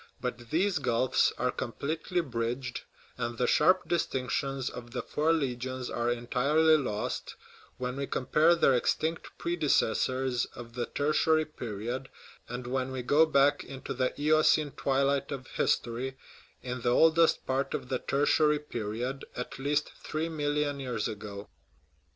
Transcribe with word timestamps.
But 0.19 0.49
these 0.49 0.79
gulfs 0.79 1.31
are 1.37 1.51
completely 1.51 2.21
bridged, 2.21 2.81
and 3.19 3.37
the 3.37 3.45
sharp 3.45 3.87
distinctions 3.87 4.67
of 4.67 4.89
the 4.89 5.03
four 5.03 5.31
legions 5.31 5.91
are 5.91 6.09
entirely 6.09 6.75
lost, 6.75 7.35
when 7.77 7.97
we 7.97 8.07
compare 8.07 8.55
their 8.55 8.73
extinct 8.73 9.27
predecessors 9.37 10.45
of 10.55 10.73
the 10.73 10.87
Tertiary 10.87 11.45
period, 11.45 12.09
and 12.49 12.65
when 12.65 12.91
we 12.91 13.03
go 13.03 13.27
back 13.27 13.63
into 13.63 13.93
the 13.93 14.19
Eocene 14.19 14.71
twilight 14.71 15.31
of 15.31 15.45
history, 15.49 16.17
in 16.63 16.81
the 16.81 16.89
oldest 16.89 17.45
part 17.45 17.75
of 17.75 17.89
the 17.89 17.99
Tertiary 17.99 18.57
period 18.57 19.23
at 19.35 19.59
least 19.59 19.91
three 20.01 20.29
million 20.29 20.79
years 20.79 21.07
ago. 21.07 21.47